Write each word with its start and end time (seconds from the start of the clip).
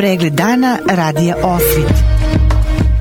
Pregled 0.00 0.32
dana 0.32 0.78
radija 0.90 1.36
Osvit. 1.42 1.92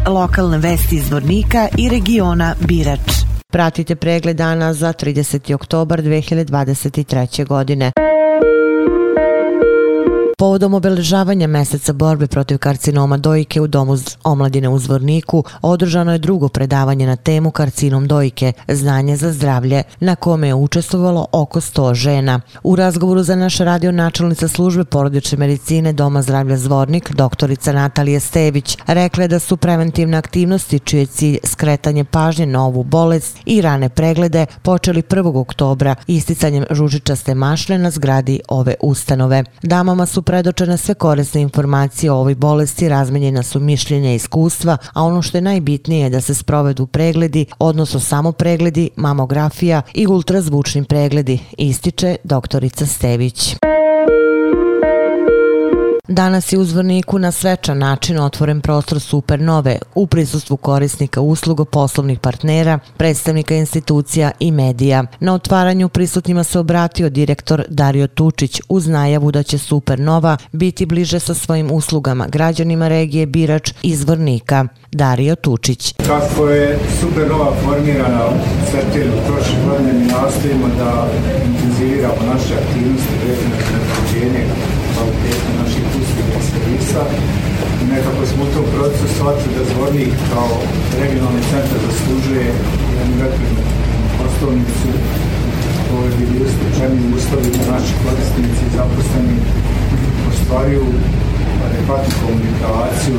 Lokalne 0.07 0.57
vesti 0.57 0.95
iz 0.95 1.11
Vornika 1.11 1.67
i 1.77 1.89
regiona 1.89 2.55
Birač. 2.67 2.99
Pratite 3.47 3.95
pregled 3.95 4.37
dana 4.37 4.73
za 4.73 4.93
30. 4.93 5.53
oktobar 5.53 6.01
2023. 6.01 7.47
godine. 7.47 7.91
Povodom 10.39 10.73
obeležavanja 10.73 11.47
meseca 11.47 11.93
borbe 11.93 12.27
protiv 12.27 12.57
karcinoma 12.57 13.17
dojke 13.17 13.61
u 13.61 13.67
Domu 13.67 13.97
omladine 14.23 14.69
u 14.69 14.79
Zvorniku 14.79 15.43
održano 15.61 16.11
je 16.11 16.17
drugo 16.17 16.49
predavanje 16.49 17.07
na 17.07 17.15
temu 17.15 17.51
karcinom 17.51 18.07
dojke, 18.07 18.53
znanje 18.67 19.17
za 19.17 19.31
zdravlje, 19.33 19.83
na 19.99 20.15
kome 20.15 20.47
je 20.47 20.53
učestvovalo 20.53 21.25
oko 21.31 21.61
100 21.61 21.93
žena. 21.93 22.41
U 22.63 22.75
razgovoru 22.75 23.23
za 23.23 23.35
naš 23.35 23.57
radio 23.57 23.91
načelnica 23.91 24.47
službe 24.47 24.85
porodične 24.85 25.37
medicine 25.37 25.93
Doma 25.93 26.21
zdravlja 26.21 26.57
Zvornik, 26.57 27.11
doktorica 27.11 27.73
Natalija 27.73 28.19
Stević, 28.19 28.77
rekla 28.87 29.23
je 29.23 29.27
da 29.27 29.39
su 29.39 29.57
preventivne 29.57 30.17
aktivnosti 30.17 30.79
čije 30.79 31.05
cilj 31.05 31.37
skretanje 31.43 32.03
pažnje 32.03 32.45
na 32.45 32.65
ovu 32.65 32.83
bolest 32.83 33.37
i 33.45 33.61
rane 33.61 33.89
preglede 33.89 34.45
počeli 34.61 35.01
1. 35.01 35.37
oktobra 35.37 35.95
isticanjem 36.07 36.65
žužičaste 36.71 37.35
mašle 37.35 37.77
na 37.77 37.91
zgradi 37.91 38.39
ove 38.47 38.75
ustanove. 38.81 39.43
Damama 39.63 40.05
su 40.05 40.21
predočene 40.29 40.77
sve 40.77 40.93
korisne 40.93 41.41
informacije 41.41 42.11
o 42.11 42.15
ovoj 42.15 42.35
bolesti, 42.35 42.89
razmenjena 42.89 43.43
su 43.43 43.59
mišljenja 43.59 44.11
i 44.11 44.15
iskustva, 44.15 44.77
a 44.93 45.03
ono 45.03 45.21
što 45.21 45.37
je 45.37 45.41
najbitnije 45.41 46.03
je 46.03 46.09
da 46.09 46.21
se 46.21 46.35
sprovedu 46.35 46.85
pregledi, 46.85 47.45
odnosno 47.59 47.99
samo 47.99 48.31
pregledi, 48.31 48.89
mamografija 48.95 49.81
i 49.93 50.07
ultrazvučni 50.07 50.83
pregledi, 50.83 51.39
ističe 51.57 52.15
doktorica 52.23 52.85
Stević. 52.85 53.55
Danas 56.11 56.53
je 56.53 56.59
u 56.59 56.63
Zvorniku 56.63 57.19
na 57.19 57.31
svečan 57.31 57.77
način 57.77 58.19
otvoren 58.19 58.61
prostor 58.61 58.99
Supernove 58.99 59.79
u 59.95 60.07
prisustvu 60.07 60.57
korisnika 60.57 61.21
usluga 61.21 61.65
poslovnih 61.65 62.19
partnera, 62.19 62.79
predstavnika 62.97 63.55
institucija 63.55 64.31
i 64.39 64.51
medija. 64.51 65.03
Na 65.19 65.33
otvaranju 65.33 65.89
prisutnjima 65.89 66.43
se 66.43 66.59
obratio 66.59 67.09
direktor 67.09 67.63
Dario 67.69 68.07
Tučić 68.07 68.61
uz 68.69 68.87
najavu 68.87 69.31
da 69.31 69.43
će 69.43 69.57
Supernova 69.57 70.37
biti 70.51 70.85
bliže 70.85 71.19
sa 71.19 71.33
svojim 71.33 71.71
uslugama 71.71 72.27
građanima 72.27 72.87
regije 72.87 73.25
Birač 73.25 73.73
i 73.81 73.95
Zvornika. 73.95 74.65
Dario 74.91 75.35
Tučić. 75.35 75.93
Kako 76.07 76.47
je 76.47 76.79
Supernova 77.01 77.53
formirana 77.63 78.25
u 78.27 78.33
Srtiru 78.71 79.11
prošle 79.27 79.55
godine, 79.65 79.93
mi 79.93 80.05
nastojimo 80.05 80.67
da 80.77 81.07
intenziviramo 81.45 82.33
naše 82.33 82.53
aktivnosti 82.53 83.13
vezane 83.27 83.55
za 83.55 84.78
kvaliteta 84.99 85.51
naših 85.61 85.85
usluga 86.01 86.33
i 86.39 86.43
servisa. 86.51 87.03
I 87.81 87.83
nekako 87.93 88.21
smo 88.29 88.41
u 88.43 88.53
tom 88.53 88.65
procesu 88.75 89.07
shvatili 89.15 89.55
da 89.57 89.63
Zvornik 89.71 90.13
kao 90.33 90.53
regionalni 91.01 91.43
centar 91.51 91.79
zaslužuje 91.87 92.45
jednu 92.97 93.15
rekordnu 93.23 93.63
poslovnicu 94.19 94.89
koje 95.87 96.09
bi 96.17 96.23
bili 96.31 96.49
slučajni 96.55 97.01
uslovi 97.17 97.49
da 97.55 97.63
naši 97.73 97.93
korisnici 98.03 98.61
i 98.65 98.75
zaposleni 98.77 99.37
ostvaruju 100.29 100.87
adekvatnu 101.65 102.13
komunikaciju 102.23 103.17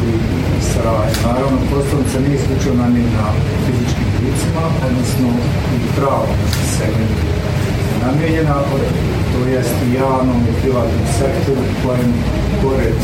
i 0.58 0.60
saradnju. 0.70 1.18
Naravno, 1.28 1.58
poslovnica 1.72 2.18
nije 2.20 2.36
isključivo 2.38 2.74
namjena 2.82 3.24
fizičkim 3.64 4.08
licima, 4.22 4.64
odnosno 4.86 5.28
i 5.74 5.78
pravo 5.96 6.28
segmentu 6.74 7.24
namijenjena, 8.04 8.56
to 9.32 9.48
jest 9.48 9.74
i 9.86 9.94
javnom 9.94 10.42
i 10.50 10.60
privatnom 10.60 11.06
sektoru 11.18 11.62
kojem 11.84 12.12
pored 12.62 12.98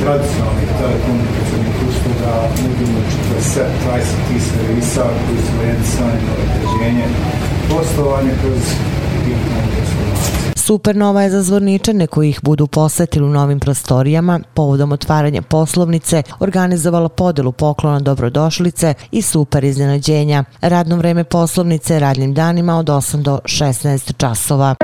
tradicionalnih 0.00 0.68
telekomunikacijalnih 0.80 1.74
usluga 1.88 2.32
nudimo 2.62 2.98
40 3.54 4.04
tih 4.28 4.42
servisa 4.42 5.04
koji 5.26 5.38
su 5.46 5.66
jedinstvenje 5.66 6.20
na 6.26 6.32
određenje 6.44 7.04
poslovanje 7.70 8.30
kroz 8.42 8.60
digitalnu 9.12 9.68
transformaciju. 9.74 10.34
Supernova 10.56 11.22
je 11.22 11.30
za 11.30 11.42
zvorničane 11.42 12.06
koji 12.06 12.28
ih 12.28 12.40
budu 12.42 12.66
posetili 12.66 13.26
u 13.26 13.30
novim 13.30 13.60
prostorijama 13.60 14.40
povodom 14.54 14.92
otvaranja 14.92 15.42
poslovnice 15.42 16.22
organizovala 16.40 17.08
podelu 17.08 17.52
poklona 17.52 18.00
dobrodošlice 18.00 18.94
i 19.10 19.22
super 19.22 19.64
iznenađenja. 19.64 20.44
Radno 20.60 20.96
vreme 20.96 21.24
poslovnice 21.24 21.98
radnim 21.98 22.34
danima 22.34 22.78
od 22.78 22.86
8 22.86 23.22
do 23.22 23.38
16 23.44 24.12
časova. 24.16 24.74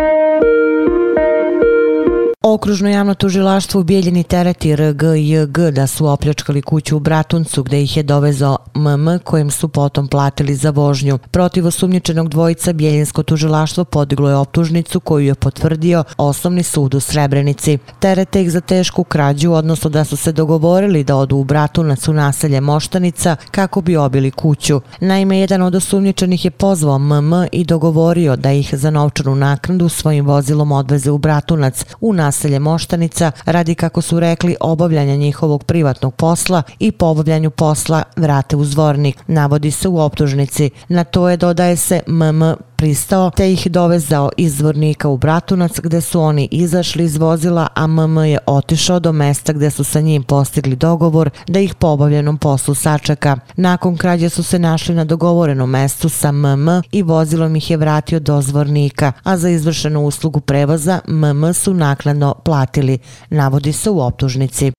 Okružno 2.52 2.88
javno 2.88 3.14
tužilaštvo 3.14 3.80
u 3.80 3.84
Bijeljini 3.84 4.22
tereti 4.22 4.76
RGJG 4.76 5.58
da 5.72 5.86
su 5.86 6.06
opljačkali 6.06 6.62
kuću 6.62 6.96
u 6.96 7.00
Bratuncu 7.00 7.62
gde 7.62 7.82
ih 7.82 7.96
je 7.96 8.02
dovezao 8.02 8.58
MM 8.74 9.18
kojim 9.24 9.50
su 9.50 9.68
potom 9.68 10.08
platili 10.08 10.54
za 10.54 10.70
vožnju. 10.70 11.18
Protiv 11.18 11.66
osumnjičenog 11.66 12.28
dvojica 12.28 12.72
Bijeljinsko 12.72 13.22
tužilaštvo 13.22 13.84
podiglo 13.84 14.28
je 14.28 14.36
optužnicu 14.36 15.00
koju 15.00 15.26
je 15.26 15.34
potvrdio 15.34 16.04
osnovni 16.16 16.62
sud 16.62 16.94
u 16.94 17.00
Srebrenici. 17.00 17.78
Terete 18.00 18.42
ih 18.42 18.50
za 18.50 18.60
tešku 18.60 19.04
krađu, 19.04 19.52
odnosno 19.52 19.90
da 19.90 20.04
su 20.04 20.16
se 20.16 20.32
dogovorili 20.32 21.04
da 21.04 21.16
odu 21.16 21.36
u 21.36 21.44
Bratunac 21.44 22.08
u 22.08 22.12
naselje 22.12 22.60
Moštanica 22.60 23.36
kako 23.50 23.80
bi 23.80 23.96
obili 23.96 24.30
kuću. 24.30 24.80
Naime, 25.00 25.38
jedan 25.38 25.62
od 25.62 25.74
osumnjičenih 25.74 26.44
je 26.44 26.50
pozvao 26.50 26.98
MM 26.98 27.32
i 27.52 27.64
dogovorio 27.64 28.36
da 28.36 28.52
ih 28.52 28.74
za 28.74 28.90
novčanu 28.90 29.34
naknadu 29.34 29.88
svojim 29.88 30.26
vozilom 30.26 30.72
odveze 30.72 31.10
u 31.10 31.18
Bratunac 31.18 31.84
u 32.00 32.12
nas 32.12 32.39
naselje 32.40 32.58
Moštanica 32.58 33.32
radi 33.44 33.74
kako 33.74 34.02
su 34.02 34.20
rekli 34.20 34.56
obavljanja 34.60 35.16
njihovog 35.16 35.64
privatnog 35.64 36.14
posla 36.14 36.62
i 36.78 36.92
po 36.92 37.06
obavljanju 37.06 37.50
posla 37.50 38.02
vrate 38.16 38.56
u 38.56 38.64
zvornik, 38.64 39.18
navodi 39.26 39.70
se 39.70 39.88
u 39.88 39.98
optužnici. 39.98 40.70
Na 40.88 41.04
to 41.04 41.28
je 41.28 41.36
dodaje 41.36 41.76
se 41.76 42.00
MM 42.06 42.42
pristao 42.80 43.30
te 43.30 43.52
ih 43.52 43.70
dovezao 43.70 44.30
iz 44.36 44.56
zvornika 44.56 45.08
u 45.08 45.16
Bratunac 45.16 45.80
gde 45.80 46.00
su 46.00 46.20
oni 46.20 46.48
izašli 46.50 47.04
iz 47.04 47.16
vozila, 47.16 47.68
a 47.74 47.86
MM 47.86 48.18
je 48.18 48.38
otišao 48.46 49.00
do 49.00 49.12
mesta 49.12 49.52
gde 49.52 49.70
su 49.70 49.84
sa 49.84 50.00
njim 50.00 50.22
postigli 50.22 50.76
dogovor 50.76 51.30
da 51.48 51.60
ih 51.60 51.74
po 51.74 51.86
obavljenom 51.86 52.38
poslu 52.38 52.74
sačeka. 52.74 53.36
Nakon 53.56 53.96
krađe 53.96 54.28
su 54.28 54.42
se 54.42 54.58
našli 54.58 54.94
na 54.94 55.04
dogovorenom 55.04 55.70
mestu 55.70 56.08
sa 56.08 56.32
MM 56.32 56.68
i 56.92 57.02
vozilom 57.02 57.56
ih 57.56 57.70
je 57.70 57.76
vratio 57.76 58.20
do 58.20 58.42
zvornika, 58.42 59.12
a 59.22 59.36
za 59.36 59.48
izvršenu 59.48 60.00
uslugu 60.00 60.40
prevoza 60.40 61.00
MM 61.06 61.54
su 61.54 61.74
nakladno 61.74 62.34
platili, 62.44 62.98
navodi 63.30 63.72
se 63.72 63.90
u 63.90 64.00
optužnici. 64.00 64.72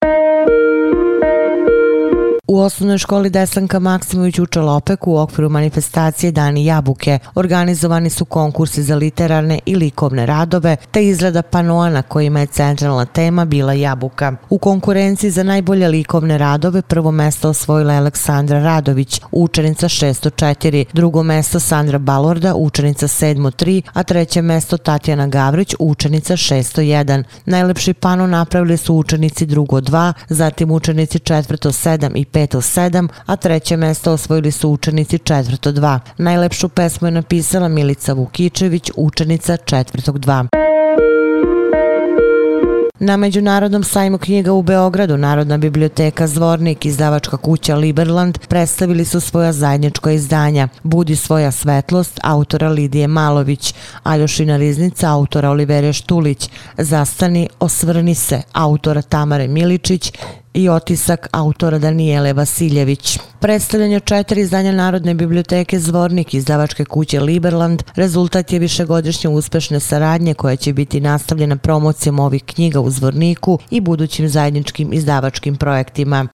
U 2.51 2.59
osnovnoj 2.59 2.97
školi 2.97 3.29
Desanka 3.29 3.79
Maksimović 3.79 4.39
u 4.39 4.45
Čalopeku 4.45 5.11
u 5.11 5.17
okviru 5.17 5.49
manifestacije 5.49 6.31
Dani 6.31 6.65
Jabuke 6.65 7.19
organizovani 7.35 8.09
su 8.09 8.25
konkursi 8.25 8.83
za 8.83 8.95
literarne 8.95 9.59
i 9.65 9.75
likovne 9.75 10.25
radove 10.25 10.75
te 10.91 11.05
izrada 11.07 11.41
panoa 11.41 11.89
na 11.89 12.01
kojima 12.01 12.39
je 12.39 12.45
centralna 12.45 13.05
tema 13.05 13.45
bila 13.45 13.73
Jabuka. 13.73 14.33
U 14.49 14.57
konkurenciji 14.57 15.31
za 15.31 15.43
najbolje 15.43 15.87
likovne 15.87 16.37
radove 16.37 16.81
prvo 16.81 17.11
mesto 17.11 17.49
osvojila 17.49 17.93
je 17.93 17.99
Aleksandra 17.99 18.59
Radović, 18.59 19.21
učenica 19.31 19.87
604, 19.87 20.85
drugo 20.93 21.23
mesto 21.23 21.59
Sandra 21.59 21.97
Balorda, 21.97 22.55
učenica 22.55 23.07
703, 23.07 23.81
a 23.93 24.03
treće 24.03 24.41
mesto 24.41 24.77
Tatjana 24.77 25.27
Gavrić, 25.27 25.75
učenica 25.79 26.33
601. 26.33 27.23
Najlepši 27.45 27.93
pano 27.93 28.27
napravili 28.27 28.77
su 28.77 28.95
učenici 28.95 29.45
drugo 29.45 29.81
2, 29.81 30.13
zatim 30.29 30.71
učenici 30.71 31.19
četvrto 31.19 31.71
7 31.71 32.11
i 32.15 32.25
5 32.25 32.40
peto 32.41 32.61
sedam, 32.61 33.07
a 33.25 33.35
treće 33.35 33.77
mesto 33.77 34.11
osvojili 34.11 34.51
su 34.51 34.69
učenici 34.69 35.17
četvrto 35.17 35.71
dva. 35.71 35.99
Najlepšu 36.17 36.69
pesmu 36.69 37.07
je 37.07 37.11
napisala 37.11 37.67
Milica 37.67 38.13
Vukičević, 38.13 38.91
učenica 38.95 39.57
četvrtog 39.57 40.19
dva. 40.19 40.45
Na 42.99 43.17
Međunarodnom 43.17 43.83
sajmu 43.83 44.17
knjiga 44.17 44.53
u 44.53 44.61
Beogradu 44.61 45.17
Narodna 45.17 45.57
biblioteka 45.57 46.27
Zvornik 46.27 46.85
i 46.85 46.89
izdavačka 46.89 47.37
kuća 47.37 47.75
Liberland 47.75 48.37
predstavili 48.47 49.05
su 49.05 49.19
svoja 49.19 49.53
zajednička 49.53 50.11
izdanja 50.11 50.67
Budi 50.83 51.15
svoja 51.15 51.51
svetlost 51.51 52.19
autora 52.23 52.69
Lidije 52.69 53.07
Malović, 53.07 53.73
Aljošina 54.03 54.57
Riznica 54.57 55.11
autora 55.11 55.49
Olivere 55.49 55.93
Štulić, 55.93 56.49
Zastani, 56.77 57.49
osvrni 57.59 58.15
se 58.15 58.41
autora 58.53 59.01
Tamare 59.01 59.47
Miličić 59.47 60.13
i 60.53 60.69
otisak 60.69 61.27
autora 61.31 61.79
Danijele 61.79 62.33
Vasiljević. 62.33 63.19
Predstavljanje 63.39 63.99
četiri 63.99 64.41
izdanja 64.41 64.71
Narodne 64.71 65.13
biblioteke 65.13 65.79
Zvornik 65.79 66.33
izdavačke 66.33 66.85
kuće 66.85 67.19
Liberland 67.19 67.83
rezultat 67.95 68.53
je 68.53 68.59
višegodišnje 68.59 69.29
uspešne 69.29 69.79
saradnje 69.79 70.33
koja 70.33 70.55
će 70.55 70.73
biti 70.73 70.99
nastavljena 70.99 71.55
promocijom 71.55 72.19
ovih 72.19 72.43
knjiga 72.43 72.79
u 72.79 72.89
Zvorniku 72.89 73.59
i 73.69 73.81
budućim 73.81 74.29
zajedničkim 74.29 74.93
izdavačkim 74.93 75.55
projektima. 75.55 76.27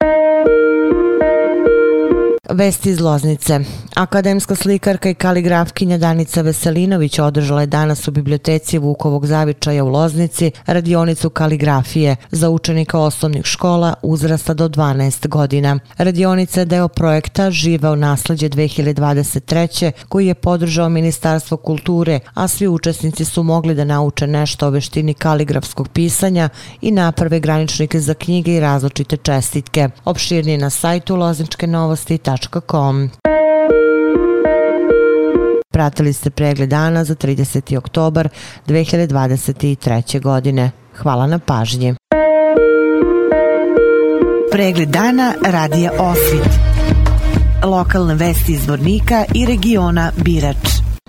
Vesti 2.50 2.90
iz 2.90 3.00
Loznice. 3.00 3.60
Akademska 3.96 4.56
slikarka 4.56 5.10
i 5.10 5.14
kaligrafkinja 5.14 5.98
Danica 5.98 6.42
Veselinović 6.42 7.20
održala 7.20 7.62
je 7.62 7.68
danas 7.68 8.08
u 8.08 8.12
biblioteci 8.12 8.78
Vukovog 8.78 9.26
zavičaja 9.26 9.84
u 9.84 9.88
Loznici 9.88 10.52
radionicu 10.66 11.30
kaligrafije 11.30 12.16
za 12.32 12.50
učenika 12.50 13.00
osnovnih 13.00 13.46
škola 13.46 13.94
uzrasta 14.02 14.54
do 14.54 14.70
12 14.70 15.28
godina. 15.28 15.80
Radionica 15.98 16.60
je 16.60 16.66
deo 16.66 16.88
projekta 16.88 17.52
Živeo 17.52 17.96
nasledđe 17.96 18.50
2023. 18.50 19.92
koji 20.10 20.28
je 20.28 20.34
podržao 20.34 20.90
Ministarstvo 20.90 21.58
kulture, 21.58 22.20
a 22.34 22.48
svi 22.48 22.68
učesnici 22.68 23.26
su 23.26 23.44
mogli 23.44 23.76
da 23.76 23.84
nauče 23.84 24.28
nešto 24.28 24.68
o 24.68 24.70
veštini 24.70 25.14
kaligrafskog 25.14 25.90
pisanja 25.90 26.50
i 26.82 26.92
naprave 26.92 27.40
graničnike 27.40 28.00
za 28.00 28.14
knjige 28.14 28.56
i 28.56 28.60
različite 28.60 29.18
čestitke. 29.18 29.90
Opširnije 30.06 30.58
na 30.58 30.70
sajtu 30.70 31.16
lozničke 31.16 31.68
novosti.com. 31.68 32.37
Pratili 35.70 36.14
ste 36.14 36.30
pregled 36.30 36.70
dana 36.70 37.04
za 37.04 37.16
30. 37.16 37.78
oktobar 37.78 38.30
2023. 38.68 40.22
godine. 40.22 40.72
Hvala 40.98 41.28
na 41.28 41.40
pažnji. 41.40 41.96
Pregled 44.52 44.90
dana 44.90 45.34
radija 45.46 45.92
Osvit. 46.00 46.60
Lokalne 47.64 48.16
vesti 48.16 48.52
iz 48.52 48.68
Vornika 48.68 49.26
i 49.34 49.46
regiona 49.46 50.12
Birač. 50.16 50.87